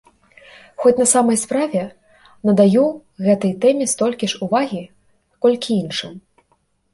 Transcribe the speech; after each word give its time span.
Хоць, 0.83 0.93
на 1.01 1.05
самай 1.09 1.37
справе, 1.41 1.81
надаю 2.51 2.85
гэтай 3.27 3.53
тэме 3.67 3.85
столькі 3.93 4.31
ж 4.35 4.41
увагі, 4.47 4.81
колькі 5.47 5.77
іншым. 5.83 6.11